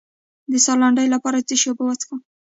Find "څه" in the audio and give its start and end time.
1.49-1.55